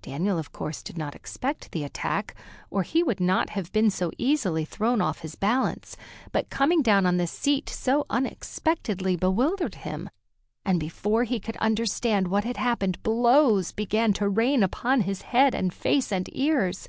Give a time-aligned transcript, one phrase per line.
[0.00, 2.34] Daniel, of course, did not expect the attack,
[2.70, 5.98] or he would not have been so easily thrown off his balance;
[6.32, 10.08] but coming down on the seat so unexpectedly bewildered him,
[10.64, 15.54] and before he could understand what had happened blows began to rain upon his head
[15.54, 16.88] and face and ears.